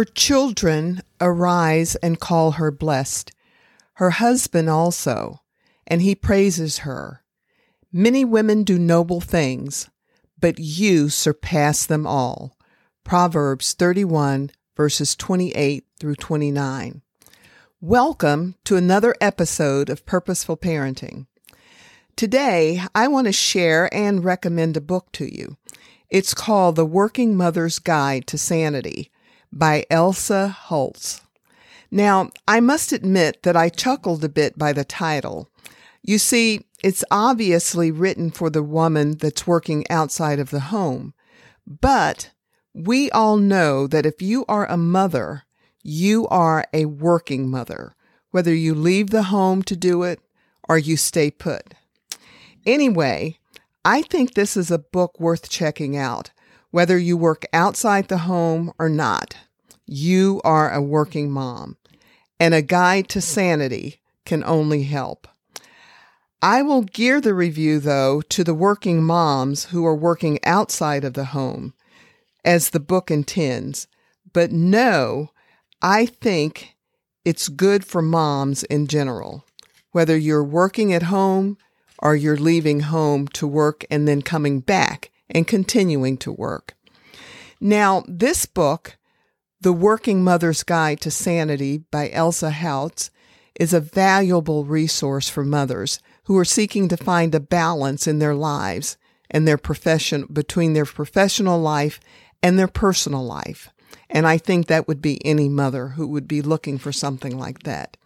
Her 0.00 0.04
children 0.06 1.02
arise 1.20 1.94
and 1.96 2.18
call 2.18 2.52
her 2.52 2.70
blessed, 2.70 3.32
her 3.96 4.08
husband 4.08 4.70
also, 4.70 5.42
and 5.86 6.00
he 6.00 6.14
praises 6.14 6.78
her. 6.88 7.22
Many 7.92 8.24
women 8.24 8.64
do 8.64 8.78
noble 8.78 9.20
things, 9.20 9.90
but 10.40 10.58
you 10.58 11.10
surpass 11.10 11.84
them 11.84 12.06
all. 12.06 12.56
Proverbs 13.04 13.74
31, 13.74 14.52
verses 14.74 15.14
28 15.14 15.84
through 15.98 16.14
29. 16.14 17.02
Welcome 17.82 18.54
to 18.64 18.76
another 18.76 19.14
episode 19.20 19.90
of 19.90 20.06
Purposeful 20.06 20.56
Parenting. 20.56 21.26
Today, 22.16 22.82
I 22.94 23.06
want 23.06 23.26
to 23.26 23.32
share 23.32 23.94
and 23.94 24.24
recommend 24.24 24.78
a 24.78 24.80
book 24.80 25.12
to 25.12 25.26
you. 25.26 25.58
It's 26.08 26.32
called 26.32 26.76
The 26.76 26.86
Working 26.86 27.36
Mother's 27.36 27.78
Guide 27.78 28.26
to 28.28 28.38
Sanity 28.38 29.10
by 29.52 29.84
Elsa 29.90 30.56
Houtz. 30.68 31.20
Now, 31.90 32.30
I 32.46 32.60
must 32.60 32.92
admit 32.92 33.42
that 33.42 33.56
I 33.56 33.68
chuckled 33.68 34.24
a 34.24 34.28
bit 34.28 34.56
by 34.56 34.72
the 34.72 34.84
title. 34.84 35.50
You 36.02 36.18
see, 36.18 36.66
it's 36.82 37.04
obviously 37.10 37.90
written 37.90 38.30
for 38.30 38.48
the 38.48 38.62
woman 38.62 39.16
that's 39.16 39.46
working 39.46 39.84
outside 39.90 40.38
of 40.38 40.50
the 40.50 40.60
home. 40.60 41.14
But 41.66 42.30
we 42.72 43.10
all 43.10 43.36
know 43.36 43.86
that 43.86 44.06
if 44.06 44.22
you 44.22 44.44
are 44.48 44.66
a 44.66 44.76
mother, 44.76 45.42
you 45.82 46.26
are 46.28 46.64
a 46.72 46.84
working 46.86 47.48
mother, 47.48 47.96
whether 48.30 48.54
you 48.54 48.74
leave 48.74 49.10
the 49.10 49.24
home 49.24 49.62
to 49.62 49.76
do 49.76 50.02
it 50.04 50.20
or 50.68 50.78
you 50.78 50.96
stay 50.96 51.30
put. 51.30 51.74
Anyway, 52.64 53.38
I 53.84 54.02
think 54.02 54.34
this 54.34 54.56
is 54.56 54.70
a 54.70 54.78
book 54.78 55.18
worth 55.18 55.48
checking 55.48 55.96
out 55.96 56.30
whether 56.70 56.96
you 56.98 57.16
work 57.16 57.44
outside 57.52 58.08
the 58.08 58.18
home 58.18 58.72
or 58.78 58.88
not, 58.88 59.36
you 59.86 60.40
are 60.44 60.72
a 60.72 60.80
working 60.80 61.30
mom, 61.30 61.76
and 62.38 62.54
a 62.54 62.62
guide 62.62 63.08
to 63.08 63.20
sanity 63.20 64.00
can 64.24 64.44
only 64.44 64.84
help. 64.84 65.26
I 66.42 66.62
will 66.62 66.82
gear 66.82 67.20
the 67.20 67.34
review, 67.34 67.80
though, 67.80 68.22
to 68.22 68.44
the 68.44 68.54
working 68.54 69.02
moms 69.02 69.66
who 69.66 69.84
are 69.84 69.94
working 69.94 70.38
outside 70.44 71.04
of 71.04 71.14
the 71.14 71.26
home, 71.26 71.74
as 72.44 72.70
the 72.70 72.80
book 72.80 73.10
intends. 73.10 73.88
But 74.32 74.52
no, 74.52 75.32
I 75.82 76.06
think 76.06 76.76
it's 77.24 77.48
good 77.48 77.84
for 77.84 78.00
moms 78.00 78.62
in 78.64 78.86
general, 78.86 79.44
whether 79.92 80.16
you're 80.16 80.44
working 80.44 80.94
at 80.94 81.04
home 81.04 81.58
or 81.98 82.16
you're 82.16 82.36
leaving 82.36 82.80
home 82.80 83.28
to 83.28 83.46
work 83.46 83.84
and 83.90 84.08
then 84.08 84.22
coming 84.22 84.60
back 84.60 85.10
and 85.30 85.46
continuing 85.46 86.16
to 86.18 86.32
work. 86.32 86.74
Now, 87.60 88.04
this 88.06 88.46
book, 88.46 88.96
The 89.60 89.72
Working 89.72 90.24
Mother's 90.24 90.62
Guide 90.62 91.00
to 91.02 91.10
Sanity 91.10 91.78
by 91.90 92.10
Elsa 92.10 92.50
Houtz, 92.50 93.10
is 93.58 93.74
a 93.74 93.80
valuable 93.80 94.64
resource 94.64 95.28
for 95.28 95.44
mothers 95.44 96.00
who 96.24 96.38
are 96.38 96.44
seeking 96.44 96.88
to 96.88 96.96
find 96.96 97.34
a 97.34 97.40
balance 97.40 98.06
in 98.06 98.18
their 98.18 98.34
lives 98.34 98.96
and 99.30 99.46
their 99.46 99.58
profession 99.58 100.26
between 100.32 100.72
their 100.72 100.86
professional 100.86 101.60
life 101.60 102.00
and 102.42 102.58
their 102.58 102.68
personal 102.68 103.24
life. 103.24 103.70
And 104.08 104.26
I 104.26 104.38
think 104.38 104.66
that 104.66 104.88
would 104.88 105.02
be 105.02 105.24
any 105.24 105.48
mother 105.48 105.88
who 105.88 106.06
would 106.08 106.26
be 106.26 106.42
looking 106.42 106.78
for 106.78 106.92
something 106.92 107.38
like 107.38 107.64
that. 107.64 107.96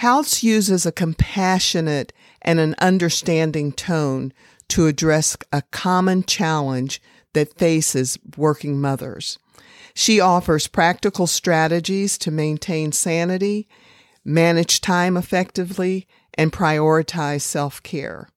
Houtz 0.00 0.42
uses 0.42 0.86
a 0.86 0.92
compassionate 0.92 2.12
and 2.42 2.58
an 2.58 2.74
understanding 2.78 3.72
tone 3.72 4.32
to 4.68 4.86
address 4.86 5.36
a 5.52 5.62
common 5.70 6.24
challenge 6.24 7.00
that 7.32 7.58
faces 7.58 8.18
working 8.36 8.80
mothers. 8.80 9.38
She 9.94 10.20
offers 10.20 10.66
practical 10.66 11.26
strategies 11.26 12.18
to 12.18 12.30
maintain 12.30 12.92
sanity, 12.92 13.68
manage 14.24 14.80
time 14.80 15.16
effectively, 15.16 16.08
and 16.36 16.52
prioritize 16.52 17.42
self 17.42 17.82
care. 17.82 18.28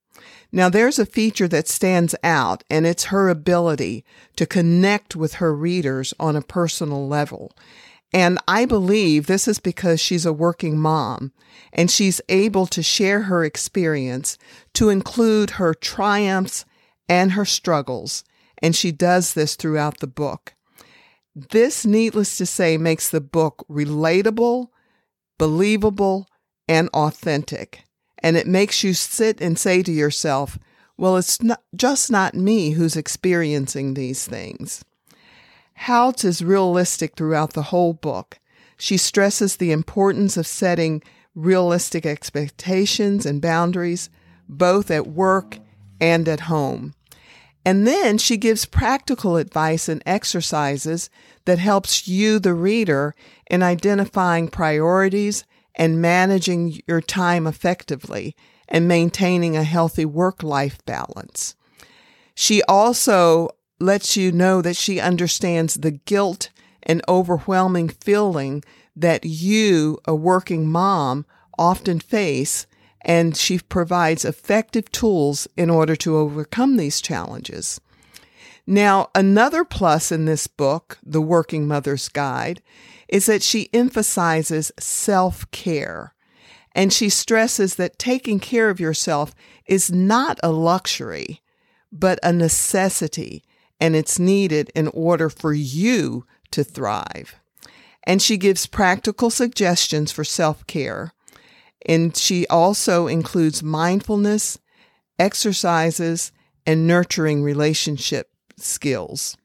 Now, 0.52 0.70
there's 0.70 1.00
a 1.00 1.06
feature 1.06 1.48
that 1.50 1.68
stands 1.68 2.16
out, 2.24 2.64
and 2.70 2.86
it's 2.86 3.06
her 3.06 3.30
ability 3.30 4.06
to 4.38 4.46
connect 4.46 5.16
with 5.16 5.36
her 5.36 5.54
readers 5.54 6.14
on 6.20 6.36
a 6.36 6.42
personal 6.42 7.08
level. 7.08 7.52
And 8.14 8.40
I 8.48 8.66
believe 8.66 9.28
this 9.28 9.48
is 9.48 9.60
because 9.60 10.00
she's 10.00 10.26
a 10.26 10.34
working 10.34 10.78
mom 10.78 11.34
and 11.74 11.92
she's 11.92 12.22
able 12.30 12.66
to 12.68 12.82
share 12.82 13.24
her 13.24 13.44
experience 13.44 14.38
to 14.74 14.90
include 14.90 15.52
her 15.52 15.74
triumphs 15.74 16.66
and 17.10 17.34
her 17.34 17.46
struggles. 17.46 18.24
And 18.60 18.76
she 18.76 18.92
does 18.92 19.34
this 19.34 19.56
throughout 19.56 20.00
the 20.00 20.08
book. 20.08 20.56
This, 21.36 21.86
needless 21.86 22.38
to 22.38 22.46
say, 22.46 22.78
makes 22.78 23.10
the 23.10 23.22
book 23.22 23.64
relatable, 23.70 24.68
believable, 25.38 26.28
and 26.68 26.90
authentic. 26.90 27.84
And 28.20 28.36
it 28.36 28.48
makes 28.48 28.84
you 28.84 28.94
sit 28.94 29.40
and 29.40 29.60
say 29.60 29.84
to 29.84 29.92
yourself, 29.92 30.58
well, 30.98 31.18
it's 31.18 31.42
not, 31.42 31.62
just 31.76 32.10
not 32.10 32.34
me 32.34 32.72
who's 32.72 32.96
experiencing 32.96 33.94
these 33.94 34.26
things. 34.26 34.84
Houtz 35.82 36.26
is 36.26 36.44
realistic 36.44 37.16
throughout 37.16 37.54
the 37.54 37.64
whole 37.64 37.94
book. 37.94 38.40
She 38.78 38.98
stresses 38.98 39.56
the 39.56 39.72
importance 39.72 40.38
of 40.38 40.48
setting 40.48 41.02
realistic 41.36 42.06
expectations 42.06 43.26
and 43.26 43.42
boundaries, 43.42 44.10
both 44.50 44.90
at 44.92 45.08
work 45.08 45.60
and 46.00 46.28
at 46.28 46.42
home. 46.42 46.94
And 47.64 47.86
then 47.86 48.18
she 48.18 48.38
gives 48.38 48.66
practical 48.66 49.36
advice 49.36 49.90
and 49.90 50.02
exercises 50.06 51.10
that 51.46 51.60
helps 51.60 52.08
you, 52.08 52.40
the 52.40 52.54
reader, 52.54 53.14
in 53.50 53.62
identifying 53.62 54.48
priorities 54.48 55.44
and 55.76 56.02
managing 56.02 56.80
your 56.88 57.02
time 57.02 57.46
effectively 57.46 58.36
and 58.68 58.88
maintaining 58.88 59.56
a 59.56 59.64
healthy 59.64 60.06
work 60.06 60.44
life 60.44 60.84
balance. 60.86 61.56
She 62.34 62.64
also 62.64 63.50
lets 63.80 64.18
you 64.18 64.32
know 64.32 64.62
that 64.62 64.76
she 64.76 65.00
understands 65.00 65.76
the 65.76 65.92
guilt 65.92 66.50
and 66.84 67.02
overwhelming 67.08 67.90
feeling 67.90 68.64
that 68.96 69.24
you, 69.24 70.00
a 70.06 70.16
working 70.16 70.68
mom, 70.68 71.26
often 71.58 72.00
face, 72.00 72.66
and 73.02 73.38
she 73.38 73.60
provides 73.60 74.26
effective 74.26 74.92
tools 74.92 75.48
in 75.56 75.70
order 75.70 75.96
to 75.96 76.18
overcome 76.18 76.78
these 76.78 77.02
challenges. 77.02 77.80
Now, 78.66 79.10
another 79.16 79.64
plus 79.64 80.12
in 80.12 80.26
this 80.26 80.48
book, 80.48 80.98
The 81.04 81.22
Working 81.22 81.68
Mother's 81.68 82.10
Guide, 82.10 82.62
is 83.08 83.26
that 83.28 83.44
she 83.44 83.70
emphasizes 83.74 84.72
self 84.80 85.50
care. 85.52 86.14
And 86.76 86.92
she 86.92 87.10
stresses 87.10 87.76
that 87.76 87.98
taking 87.98 88.40
care 88.40 88.70
of 88.70 88.80
yourself 88.80 89.34
is 89.66 89.92
not 89.92 90.40
a 90.44 90.52
luxury, 90.52 91.42
but 91.92 92.20
a 92.22 92.34
necessity 92.34 93.44
and 93.80 93.96
it's 93.96 94.20
needed 94.20 94.72
in 94.76 94.88
order 94.90 95.30
for 95.30 95.54
you 95.54 96.26
to 96.52 96.64
thrive. 96.64 97.36
And 98.04 98.22
she 98.22 98.38
gives 98.38 98.68
practical 98.68 99.30
suggestions 99.30 100.12
for 100.12 100.24
self 100.24 100.66
care. 100.68 101.14
And 101.86 102.16
she 102.16 102.48
also 102.48 103.08
includes 103.08 103.62
mindfulness, 103.62 104.58
exercises, 105.20 106.32
and 106.66 106.88
nurturing 106.88 107.44
relationship 107.44 108.30
skills. 108.58 109.38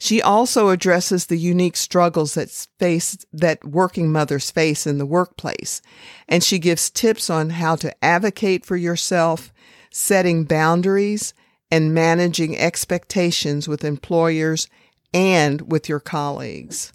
She 0.00 0.20
also 0.20 0.70
addresses 0.70 1.26
the 1.26 1.38
unique 1.38 1.76
struggles 1.76 2.34
that 2.34 2.50
face 2.80 3.24
that 3.32 3.64
working 3.64 4.10
mothers 4.10 4.50
face 4.50 4.84
in 4.84 4.98
the 4.98 5.06
workplace, 5.06 5.80
and 6.28 6.42
she 6.42 6.58
gives 6.58 6.90
tips 6.90 7.30
on 7.30 7.50
how 7.50 7.76
to 7.76 8.04
advocate 8.04 8.66
for 8.66 8.76
yourself, 8.76 9.52
setting 9.92 10.42
boundaries, 10.42 11.34
and 11.72 11.94
managing 11.94 12.54
expectations 12.58 13.66
with 13.66 13.82
employers 13.82 14.68
and 15.14 15.72
with 15.72 15.88
your 15.88 16.00
colleagues. 16.00 16.92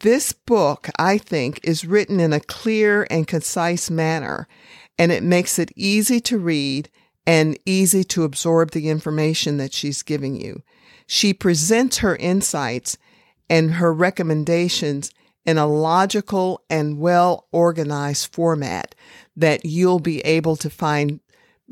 This 0.00 0.32
book, 0.32 0.88
I 0.98 1.18
think, 1.18 1.60
is 1.62 1.84
written 1.84 2.18
in 2.18 2.32
a 2.32 2.40
clear 2.40 3.06
and 3.10 3.28
concise 3.28 3.90
manner, 3.90 4.48
and 4.98 5.12
it 5.12 5.22
makes 5.22 5.58
it 5.58 5.72
easy 5.76 6.20
to 6.20 6.38
read 6.38 6.88
and 7.26 7.58
easy 7.66 8.02
to 8.04 8.24
absorb 8.24 8.70
the 8.70 8.88
information 8.88 9.58
that 9.58 9.74
she's 9.74 10.02
giving 10.02 10.40
you. 10.40 10.62
She 11.06 11.34
presents 11.34 11.98
her 11.98 12.16
insights 12.16 12.96
and 13.50 13.72
her 13.74 13.92
recommendations 13.92 15.10
in 15.44 15.58
a 15.58 15.66
logical 15.66 16.62
and 16.70 16.98
well 16.98 17.46
organized 17.52 18.32
format 18.32 18.94
that 19.36 19.66
you'll 19.66 20.00
be 20.00 20.20
able 20.20 20.56
to 20.56 20.70
find 20.70 21.20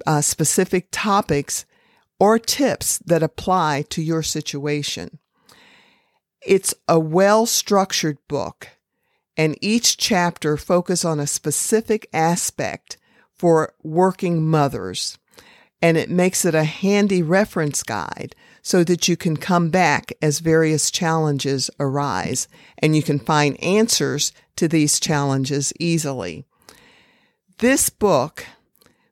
uh, 0.06 0.20
specific 0.20 0.88
topics 0.90 1.64
or 2.18 2.38
tips 2.38 2.98
that 2.98 3.22
apply 3.22 3.84
to 3.90 4.02
your 4.02 4.22
situation. 4.22 5.18
It's 6.44 6.74
a 6.88 6.98
well 7.00 7.46
structured 7.46 8.18
book, 8.28 8.68
and 9.36 9.56
each 9.60 9.96
chapter 9.96 10.56
focus 10.56 11.04
on 11.04 11.18
a 11.18 11.26
specific 11.26 12.08
aspect 12.12 12.98
for 13.34 13.74
working 13.82 14.46
mothers. 14.46 15.18
And 15.82 15.96
it 15.96 16.08
makes 16.08 16.44
it 16.44 16.54
a 16.54 16.64
handy 16.64 17.22
reference 17.22 17.82
guide 17.82 18.34
so 18.62 18.82
that 18.84 19.06
you 19.06 19.16
can 19.16 19.36
come 19.36 19.68
back 19.68 20.12
as 20.22 20.38
various 20.38 20.90
challenges 20.90 21.68
arise 21.78 22.48
and 22.78 22.96
you 22.96 23.02
can 23.02 23.18
find 23.18 23.62
answers 23.62 24.32
to 24.56 24.66
these 24.66 24.98
challenges 24.98 25.74
easily. 25.78 26.46
This 27.58 27.90
book, 27.90 28.46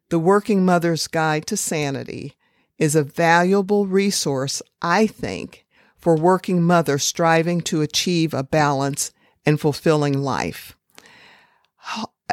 The 0.08 0.18
Working 0.18 0.64
Mother's 0.64 1.06
Guide 1.06 1.46
to 1.48 1.56
Sanity, 1.56 2.36
is 2.78 2.94
a 2.94 3.02
valuable 3.02 3.86
resource, 3.86 4.62
I 4.80 5.06
think, 5.06 5.66
for 5.96 6.16
working 6.16 6.62
mothers 6.62 7.04
striving 7.04 7.60
to 7.62 7.82
achieve 7.82 8.34
a 8.34 8.42
balance 8.42 9.12
and 9.46 9.60
fulfilling 9.60 10.22
life. 10.22 10.76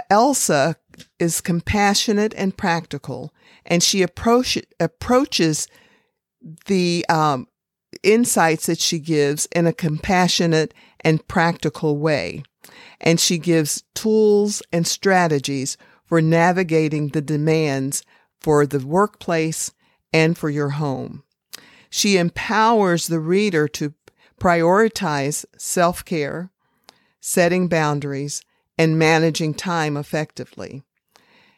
Elsa 0.09 0.75
is 1.19 1.41
compassionate 1.41 2.33
and 2.35 2.55
practical, 2.55 3.33
and 3.65 3.83
she 3.83 4.01
approach, 4.01 4.57
approaches 4.79 5.67
the 6.65 7.05
um, 7.09 7.47
insights 8.03 8.65
that 8.67 8.79
she 8.79 8.99
gives 8.99 9.45
in 9.47 9.67
a 9.67 9.73
compassionate 9.73 10.73
and 11.01 11.27
practical 11.27 11.97
way. 11.97 12.43
And 13.01 13.19
she 13.19 13.37
gives 13.37 13.83
tools 13.95 14.61
and 14.71 14.85
strategies 14.85 15.77
for 16.05 16.21
navigating 16.21 17.09
the 17.09 17.21
demands 17.21 18.03
for 18.41 18.65
the 18.65 18.79
workplace 18.79 19.71
and 20.13 20.37
for 20.37 20.49
your 20.49 20.71
home. 20.71 21.23
She 21.89 22.17
empowers 22.17 23.07
the 23.07 23.19
reader 23.19 23.67
to 23.69 23.93
prioritize 24.39 25.45
self 25.57 26.05
care, 26.05 26.51
setting 27.19 27.67
boundaries, 27.67 28.43
and 28.77 28.97
managing 28.97 29.53
time 29.53 29.97
effectively. 29.97 30.83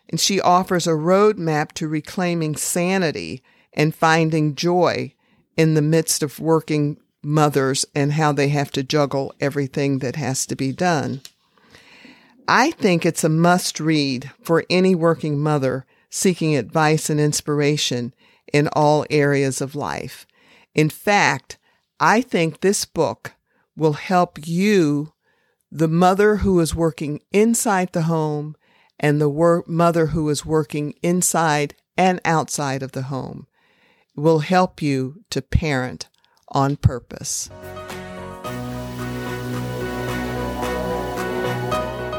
And 0.09 0.19
she 0.19 0.41
offers 0.41 0.87
a 0.87 0.91
roadmap 0.91 1.71
to 1.73 1.87
reclaiming 1.87 2.55
sanity 2.55 3.43
and 3.73 3.95
finding 3.95 4.55
joy 4.55 5.13
in 5.55 5.73
the 5.73 5.81
midst 5.81 6.23
of 6.23 6.39
working 6.39 6.97
mothers 7.23 7.85
and 7.93 8.13
how 8.13 8.31
they 8.31 8.49
have 8.49 8.71
to 8.71 8.83
juggle 8.83 9.33
everything 9.39 9.99
that 9.99 10.15
has 10.15 10.45
to 10.47 10.55
be 10.55 10.71
done. 10.71 11.21
I 12.47 12.71
think 12.71 13.05
it's 13.05 13.23
a 13.23 13.29
must 13.29 13.79
read 13.79 14.31
for 14.41 14.65
any 14.69 14.95
working 14.95 15.39
mother 15.39 15.85
seeking 16.09 16.55
advice 16.57 17.09
and 17.09 17.19
inspiration 17.19 18.13
in 18.53 18.67
all 18.73 19.05
areas 19.09 19.61
of 19.61 19.75
life. 19.75 20.25
In 20.73 20.89
fact, 20.89 21.57
I 21.99 22.21
think 22.21 22.61
this 22.61 22.85
book 22.85 23.33
will 23.75 23.93
help 23.93 24.39
you, 24.45 25.13
the 25.71 25.87
mother 25.87 26.37
who 26.37 26.59
is 26.59 26.75
working 26.75 27.21
inside 27.31 27.93
the 27.93 28.03
home 28.03 28.55
and 28.99 29.19
the 29.19 29.29
wor- 29.29 29.63
mother 29.67 30.07
who 30.07 30.29
is 30.29 30.45
working 30.45 30.93
inside 31.01 31.75
and 31.97 32.19
outside 32.25 32.83
of 32.83 32.91
the 32.93 33.03
home, 33.03 33.47
will 34.15 34.39
help 34.39 34.81
you 34.81 35.23
to 35.29 35.41
parent 35.41 36.07
on 36.49 36.75
purpose. 36.75 37.49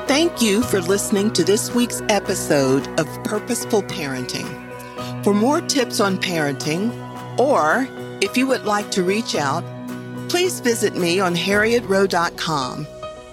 Thank 0.07 0.43
you 0.43 0.63
for 0.63 0.81
listening 0.81 1.33
to 1.33 1.43
this 1.43 1.75
week's 1.75 2.03
episode 2.09 2.87
of 3.01 3.07
Purposeful 3.25 3.83
Parenting. 3.83 4.62
For 5.23 5.33
more 5.33 5.61
tips 5.61 6.01
on 6.01 6.19
parenting, 6.19 6.91
or 7.39 7.87
if 8.21 8.37
you 8.37 8.49
would 8.49 8.65
like 8.65 8.91
to 8.91 9.05
reach 9.05 9.37
out, 9.37 9.63
please 10.29 10.59
visit 10.59 10.97
me 10.97 11.21
on 11.21 11.37
harrietrowe.com 11.37 12.87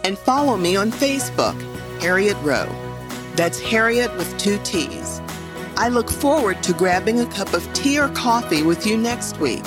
and 0.03 0.17
follow 0.17 0.55
me 0.55 0.75
on 0.75 0.91
Facebook, 0.91 1.59
Harriett 1.99 2.37
Rowe. 2.43 2.69
That's 3.35 3.59
Harriett 3.59 4.15
with 4.17 4.37
two 4.37 4.59
T's. 4.63 5.19
I 5.77 5.87
look 5.87 6.11
forward 6.11 6.61
to 6.63 6.73
grabbing 6.73 7.21
a 7.21 7.25
cup 7.25 7.53
of 7.53 7.73
tea 7.73 7.99
or 7.99 8.09
coffee 8.09 8.61
with 8.61 8.85
you 8.85 8.95
next 8.95 9.39
week. 9.39 9.65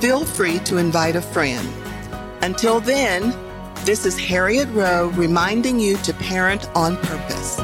Feel 0.00 0.26
free 0.26 0.58
to 0.60 0.76
invite 0.76 1.16
a 1.16 1.22
friend. 1.22 1.66
Until 2.42 2.80
then, 2.80 3.34
this 3.86 4.04
is 4.04 4.18
Harriett 4.18 4.68
Rowe 4.74 5.08
reminding 5.14 5.80
you 5.80 5.96
to 5.98 6.12
parent 6.12 6.68
on 6.74 6.98
purpose. 6.98 7.58